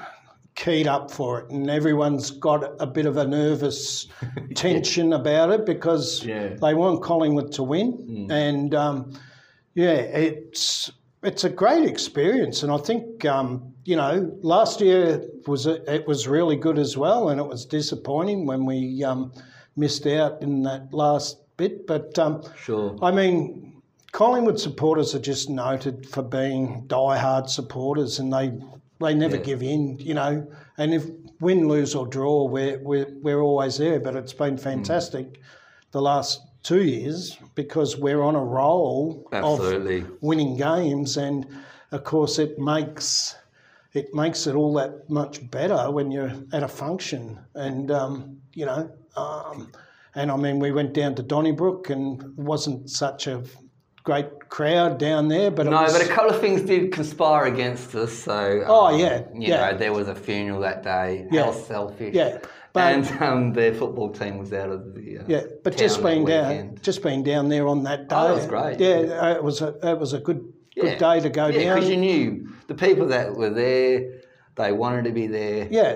[0.56, 4.08] keyed up for it, and everyone's got a bit of a nervous
[4.56, 6.50] tension about it because Yeah.
[6.62, 9.14] they want Collingwood to win, and um,
[9.74, 10.92] yeah, it's
[11.24, 16.08] it's a great experience, and I think um, you know last year was a, it
[16.08, 19.32] was really good as well, and it was disappointing when we um,
[19.76, 22.18] missed out in that last bit, but.
[22.18, 22.98] Um, Sure.
[23.02, 28.52] I mean, Collingwood supporters are just noted for being die-hard supporters, and they
[29.00, 29.44] they never Yeah.
[29.44, 30.48] give in, you know.
[30.78, 31.06] And if
[31.42, 34.00] win, lose or draw, we're we're, we're always there.
[34.00, 35.40] But it's been fantastic
[35.92, 40.02] the last two years because we're on a roll Absolutely.
[40.02, 41.48] of winning games, and
[41.92, 43.36] of course it makes
[43.94, 48.66] it makes it all that much better when you're at a function, and um, you
[48.66, 48.92] know.
[49.18, 49.72] Um,
[50.16, 53.44] and I mean, we went down to Donnybrook, and wasn't such a
[54.04, 57.94] great crowd down there, but No, was, but a couple of things did conspire against
[57.96, 58.12] us.
[58.14, 59.72] So, Oh, um, yeah, you yeah.
[59.72, 61.28] know, there was a funeral that day.
[61.32, 61.46] Yeah.
[61.46, 62.14] How selfish.
[62.16, 62.40] Yeah,
[62.74, 66.26] but- and um, their football team was out of the uh, yeah, but just being
[66.26, 68.80] down, just being down there on that day, Oh, that was great.
[68.80, 70.42] Yeah, uh, it was a it was a good
[70.76, 70.98] good Yeah.
[70.98, 71.76] day to go Yeah, down.
[71.76, 74.22] because you knew the people that were there,
[74.56, 75.68] they wanted to be there.
[75.72, 75.96] yeah,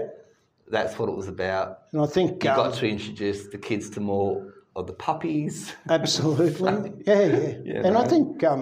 [0.69, 1.79] That's what it was about.
[1.91, 5.73] and I think You um, got to introduce the kids to more of the puppies.
[5.89, 7.53] Absolutely, yeah, yeah.
[7.65, 8.61] Yeah, and I think, um,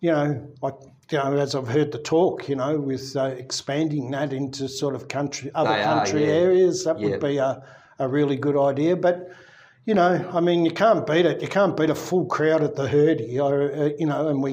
[0.00, 0.74] you know, like
[1.14, 4.94] you know, as I've heard the talk, you know, with uh, expanding that into sort
[4.96, 6.32] of country, other They are, country yeah.
[6.46, 7.10] areas, that Yeah.
[7.10, 7.62] would be a,
[8.00, 8.96] a really good idea.
[8.96, 9.30] But
[9.86, 11.42] you know, I mean, you can't beat it.
[11.42, 14.52] You can't beat a full crowd at the uh, you know, and we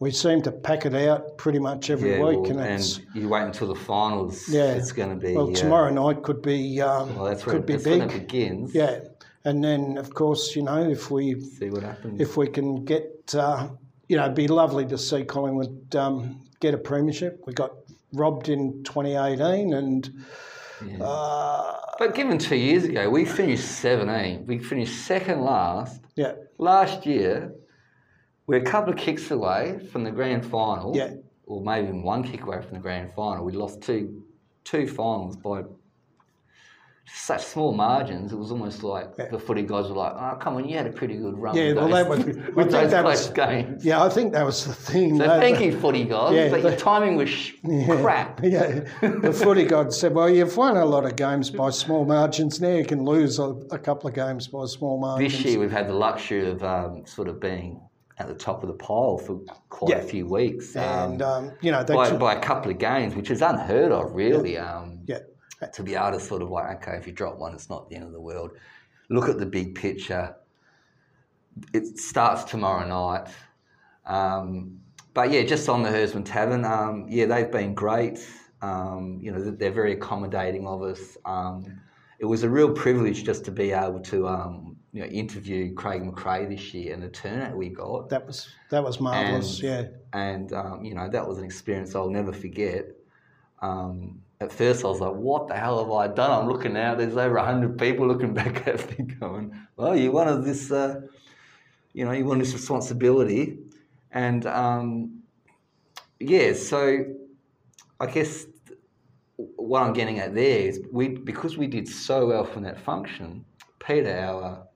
[0.00, 3.28] we seem to pack it out pretty much every Yeah, week, well, and and you
[3.28, 4.46] wait until the finals.
[4.48, 4.72] Yeah.
[4.74, 5.32] it's going to be.
[5.34, 8.00] Well, uh, tomorrow night could be um, Well, that's where, could be that's big.
[8.00, 8.74] when it begins.
[8.74, 8.94] Yeah,
[9.44, 12.20] and then of course, you know, if we See what happens.
[12.20, 13.68] if we can get, uh,
[14.08, 17.42] you know, it'd be lovely to see Collingwood um, get a premiership.
[17.46, 17.72] We got
[18.12, 20.10] robbed in 2018, and
[21.00, 24.46] uh, but given two years ago, we finished 17.
[24.46, 26.02] We finished second last.
[26.14, 27.54] yeah, Last year,
[28.46, 30.94] we're a couple of kicks away from the grand final.
[30.94, 31.14] Yeah.
[31.46, 33.44] Or maybe even one kick away from the grand final.
[33.44, 34.22] We lost two
[34.64, 35.62] two finals by
[37.08, 38.32] such small margins.
[38.32, 39.28] It was almost like Yeah.
[39.30, 41.72] the footy guys were like, "Oh, come on, you had a pretty good run." Yeah,
[41.72, 42.24] well, those, that was-
[42.56, 45.16] with those that close was- games." yeah, I think that was the thing.
[45.16, 47.52] So that- thank you, footy gods, Yeah, but the- your timing was sh-
[47.88, 48.40] crap.
[48.42, 52.60] Yeah, the footy gods said, "Well, you've won a lot of games by small margins.
[52.60, 55.70] Now you can lose a, a couple of games by small margins." This year we've
[55.70, 57.80] had the luxury of um, sort of being
[58.18, 59.38] at the top of the pile for
[59.68, 59.98] quite Yeah.
[59.98, 60.74] a few weeks.
[60.74, 64.12] and um, um, you know, by, by a couple of games, which is unheard of,
[64.14, 64.56] really.
[64.56, 65.18] Um, yeah,
[65.72, 67.96] To be able to sort of like, okay, if you drop one, it's not the
[67.96, 68.50] end of the world.
[69.08, 70.36] Look at the big picture.
[71.72, 73.28] It starts tomorrow night.
[74.04, 74.80] Um,
[75.14, 78.18] but yeah, just on the Herdsman Tavern, um, yeah, they've been great.
[78.60, 81.16] Um, you know, they're very accommodating of us.
[81.24, 81.80] Um,
[82.18, 86.02] it was a real privilege just to be able to, um, you know, interview Craig
[86.02, 88.10] McRae this year and the turnout we got.
[88.10, 89.60] that was that was marvelous.
[89.60, 92.86] And- Yeah, And, um, you know, that was an experience I'll never forget.
[93.62, 96.30] Um, at first, I was like, what the hell have I done?
[96.30, 100.44] I'm looking out, there's over 100 people looking back at me going, well, you wanted
[100.44, 101.00] this, uh,
[101.92, 103.58] you know, you want this responsibility.
[104.12, 105.22] And, um,
[106.20, 107.04] yeah, so
[108.00, 108.46] I guess
[109.36, 113.44] what I'm getting at there is we because we did so well from that function,
[113.78, 114.66] Peter, our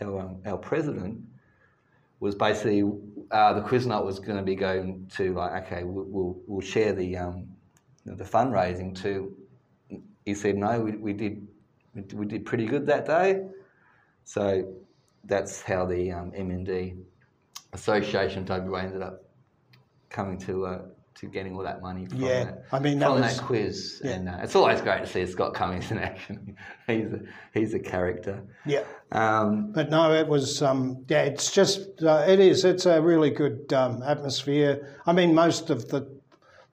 [0.00, 1.20] our, um, our president,
[2.20, 2.82] was basically
[3.30, 6.60] uh, the quiz night was going to be going to like okay we'll we'll, we'll
[6.60, 7.48] share the um,
[8.04, 9.34] the fundraising to.
[10.24, 11.46] He said no, we, we did
[12.14, 13.42] we did pretty good that day,
[14.24, 14.72] so
[15.24, 16.96] that's how the um, MND
[17.72, 19.22] Association of WA ended up
[20.10, 20.82] coming to uh,
[21.14, 24.00] to getting all that money from Yeah, that, I mean, that from was- that quiz,
[24.04, 24.10] yeah.
[24.12, 26.56] and uh, it's always great to see Scott Cummings in action.
[26.86, 27.20] he's a,
[27.52, 28.42] he's a character.
[28.64, 28.84] yeah.
[29.10, 33.28] Um, But no, it was, um, yeah, it's just, uh, it is, it's a really
[33.30, 34.98] good um, atmosphere.
[35.04, 36.08] I mean, most of the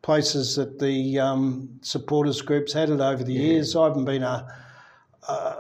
[0.02, 4.48] places that the um, supporters groups had it over the years, I haven't been a,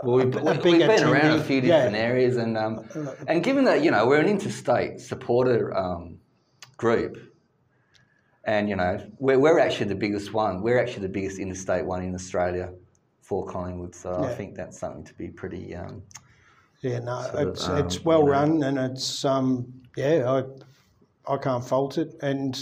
[0.04, 1.44] Well, we've, a big we've been around a attendee.
[1.44, 1.78] few Yeah.
[1.86, 2.88] different areas, and um,
[3.28, 6.18] and given that you know we're an interstate supporter um,
[6.78, 7.18] group,
[8.46, 10.62] and you know we're, we're actually the biggest one.
[10.62, 12.72] We're actually the biggest interstate one in Australia
[13.22, 13.94] for Collingwood.
[13.94, 15.76] So I think that's something to be pretty.
[15.76, 16.02] Um,
[16.82, 18.32] yeah, no, Sort of, it's, um, it's well you know.
[18.32, 20.32] run and it's, um, yeah,
[21.28, 22.16] I, I can't fault it.
[22.22, 22.58] And,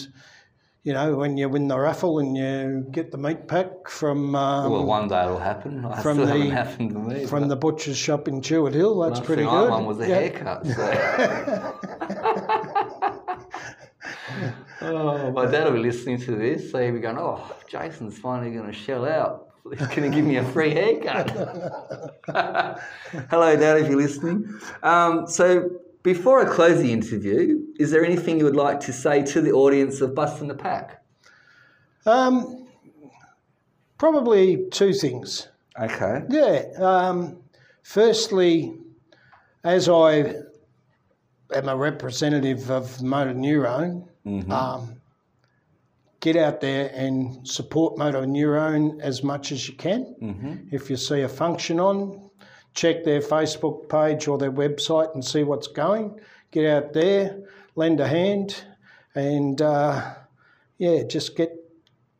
[0.88, 4.72] you know, when you win the raffle and you get the meat pack from, um,
[4.72, 5.84] well, one day it'll happen.
[5.92, 7.26] I from the- happened to me.
[7.26, 9.68] from the butcher's shop in Jewett Hill, that's pretty thing good.
[9.68, 10.16] I won was a Yeah.
[10.16, 10.66] haircut.
[10.66, 10.84] So.
[14.88, 18.54] oh, my dad will be listening to this, so he'll be going, "Oh, Jason's finally
[18.54, 19.50] going to shell out.
[19.70, 21.30] He's going to give me a free haircut."
[23.30, 24.58] Hello, Dad, if you're listening.
[24.84, 25.70] Um, so,
[26.04, 29.52] before I close the interview, is there anything you would like to say to the
[29.52, 31.04] audience of Busting the Pack?
[32.06, 32.68] Um,
[33.98, 35.50] probably two things.
[35.80, 36.22] Okay.
[36.30, 36.64] Yeah.
[36.78, 37.38] Um,
[37.84, 38.74] firstly,
[39.64, 40.36] as I
[41.54, 44.08] am a representative of Motor Neurone,
[44.52, 45.02] um,
[46.20, 50.16] get out there and support Motor Neurone as much as you can.
[50.72, 52.30] If you see a function on,
[52.74, 56.20] check their Facebook page or their website and see what's going.
[56.52, 57.38] Get out there,
[57.78, 58.64] lend a hand,
[59.16, 60.16] and uh,
[60.80, 61.54] yeah, just get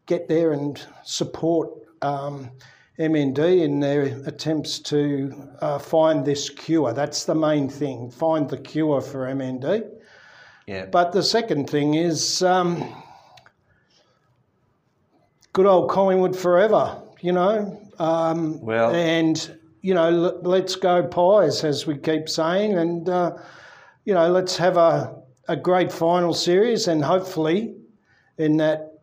[0.06, 1.70] get there and support
[2.02, 2.50] um,
[2.98, 6.94] MND in their attempts to uh, find this cure.
[6.94, 8.10] That's the main thing.
[8.10, 9.90] Find the cure for MND.
[10.66, 10.86] Yeah.
[10.86, 12.84] But the second thing is um,
[15.54, 17.82] good old Collingwood forever, you know.
[18.00, 23.38] Um, Well- and you know, l- let's go pies, as we keep saying, and uh,
[24.06, 25.17] you know, let's have a
[25.48, 27.76] a great final series, and hopefully,
[28.38, 28.94] in that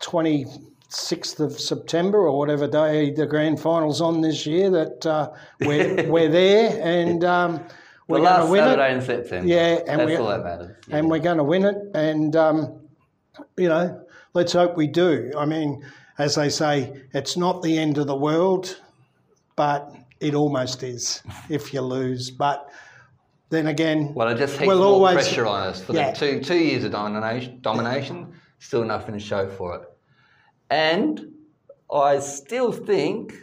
[0.00, 0.46] twenty
[0.88, 6.06] sixth of September or whatever day the grand final's on this year, that uh, we're
[6.10, 7.24] we're there and.
[7.24, 7.64] Um,
[8.08, 8.96] we're going to win Saturday it.
[8.96, 9.46] in September.
[9.48, 10.76] Yeah, and that's we- all that matters.
[10.88, 10.96] Yeah.
[10.96, 11.76] and we're going to win it.
[11.94, 12.80] And um,
[13.56, 14.04] you know,
[14.34, 15.30] let's hope we do.
[15.38, 15.84] I mean,
[16.18, 18.80] as they say, it's not the end of the world,
[19.54, 22.32] but it almost is if you lose.
[22.32, 22.68] But
[23.50, 26.12] then again, Well, it just heaps We'll more always- pressure on us for Yeah.
[26.12, 27.58] the two two years of domination.
[27.60, 29.82] Domination, still nothing to show for it,
[30.70, 31.32] and
[31.92, 33.34] I still think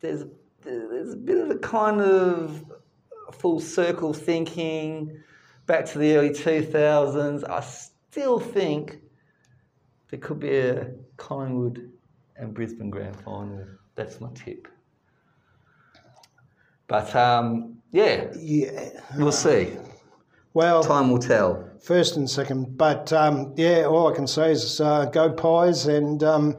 [0.00, 0.24] there's
[0.62, 2.64] there's a bit of a kind of
[3.32, 5.16] full circle thinking
[5.66, 7.44] back to the early two thousands.
[7.44, 8.98] I still think
[10.10, 11.90] there could be a Collingwood
[12.36, 13.64] and Brisbane grand final.
[13.94, 14.68] That's my tip.
[16.88, 18.90] But um, yeah, yeah.
[19.16, 19.76] we'll see.
[20.54, 21.68] Well, Time will tell.
[21.80, 22.78] first and second.
[22.78, 26.22] But um, yeah, all I can say is uh, go pies and.
[26.22, 26.56] Um,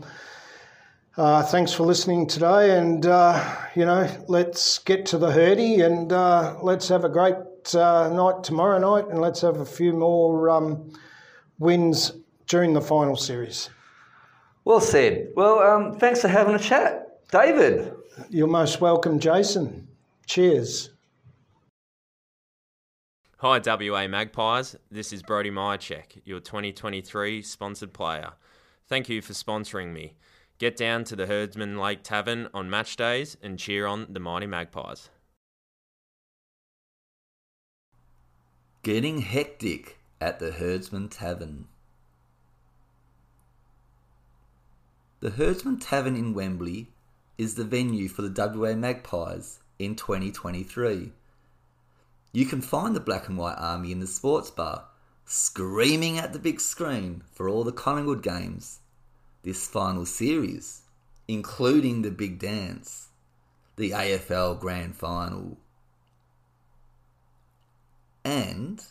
[1.18, 6.14] uh, thanks for listening today, and uh, you know, let's get to the hurdy and
[6.14, 7.34] uh, let's have a great
[7.74, 10.94] uh, night tomorrow night, and let's have a few more um,
[11.58, 12.12] wins
[12.46, 13.72] during the final series.
[14.64, 15.30] Well said.
[15.36, 17.94] Well, um, thanks for having a chat, David.
[18.30, 19.88] You're most welcome, Jason.
[20.28, 20.92] Cheers.
[23.42, 24.76] Hi, WA Magpies.
[24.90, 28.32] This is Brody Mihocek, your 2023 sponsored player.
[28.88, 30.16] Thank you for sponsoring me.
[30.58, 34.48] Get down to the Herdsman Lake Tavern on match days and cheer on the mighty
[34.48, 35.12] Magpies.
[38.82, 41.68] Getting hectic at the Herdsman Tavern.
[45.20, 46.88] The Herdsman Tavern in Wembley
[47.38, 51.12] is the venue for the WA Magpies in 2023.
[52.38, 54.84] You can find the Black and White Army in the sports bar,
[55.26, 58.82] screaming at the big screen for all the Collingwood games
[59.42, 60.84] this final series,
[61.28, 63.08] including the big dance,
[63.76, 65.58] the AFL Grand Final.
[68.24, 68.86] And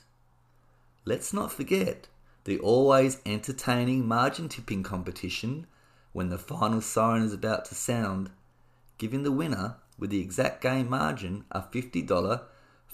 [1.05, 2.09] let's not forget
[2.47, 5.69] the always entertaining margin tipping competition
[6.13, 8.31] when the final siren is about to sound,
[8.99, 12.43] giving the winner with the exact game margin a $50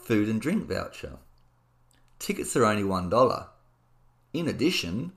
[0.03, 1.18] food and drink voucher.
[2.18, 3.46] Tickets are only $1.
[4.32, 5.12] In addition,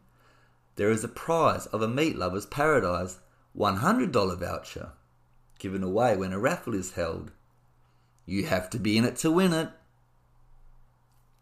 [0.75, 3.19] there is a prize of a Meat Lover's Paradise
[3.57, 4.91] $100 voucher
[5.59, 7.31] given away when a raffle is held.
[8.25, 9.69] You have to be in it to win it.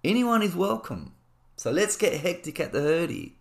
[0.03, 1.13] Anyone is welcome.
[1.55, 3.37] So let's get hectic at the hurdy.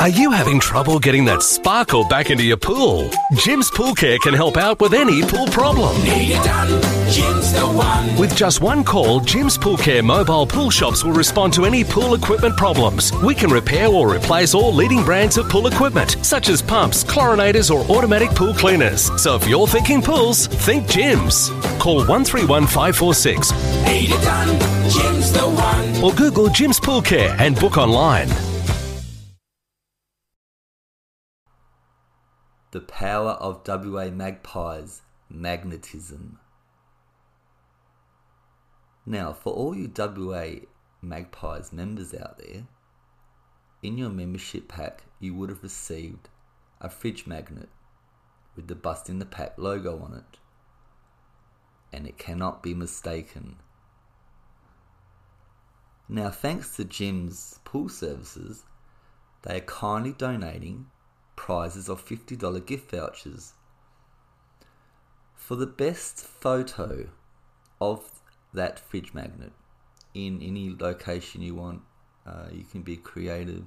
[0.00, 3.10] Are you having trouble getting that sparkle back into your pool?
[3.34, 5.94] Jim's Pool Care can help out with any pool problem.
[8.18, 12.14] With just one call, Jim's Pool Care mobile pool shops will respond to any pool
[12.14, 13.12] equipment problems.
[13.22, 17.70] We can repair or replace all leading brands of pool equipment, such as pumps, chlorinators,
[17.70, 19.10] or automatic pool cleaners.
[19.22, 21.50] So if you're thinking pools, think Jim's.
[21.78, 23.52] Call 131546
[26.02, 28.30] or Google Jim's Pool Care and book online.
[32.72, 36.38] The power of WA Magpies magnetism.
[39.04, 40.66] Now, for all you WA
[41.02, 42.68] Magpies members out there,
[43.82, 46.28] in your membership pack, you would have received
[46.80, 47.70] a fridge magnet
[48.54, 50.38] with the Bust in the Pack logo on it.
[51.92, 53.56] And it cannot be mistaken.
[56.08, 58.64] Now, thanks to Jim's pool services,
[59.42, 60.86] they are kindly donating
[61.36, 63.54] prizes of $50 gift vouchers.
[65.34, 67.08] For the best photo
[67.80, 68.20] of
[68.52, 69.52] that fridge magnet
[70.14, 71.82] in any location you want,
[72.26, 73.64] uh, you can be creative.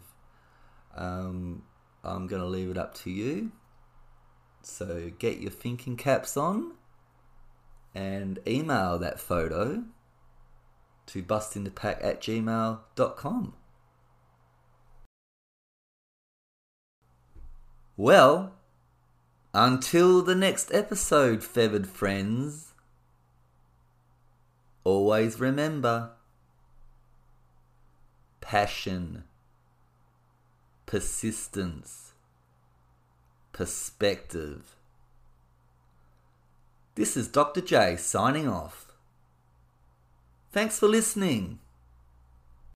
[0.95, 1.63] Um,
[2.03, 3.51] I'm going to leave it up to you.
[4.61, 6.73] So get your thinking caps on
[7.93, 9.83] and email that photo
[11.07, 13.53] to bustinthepack at gmail.com.
[17.95, 18.53] Well,
[19.53, 22.73] until the next episode, feathered friends,
[24.83, 26.11] always remember
[28.41, 29.25] passion,
[30.87, 32.13] persistence,
[33.51, 34.75] perspective.
[36.95, 37.61] This is Dr.
[37.61, 38.91] J signing off.
[40.51, 41.59] Thanks for listening.